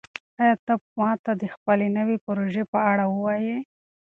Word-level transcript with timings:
آیا 0.41 0.55
ته 0.65 0.73
به 0.81 0.85
ماته 0.97 1.31
د 1.41 1.43
خپلې 1.55 1.87
نوې 1.97 2.17
پروژې 2.25 2.63
په 2.71 2.79
اړه 2.91 3.05
ووایې؟ 3.09 3.57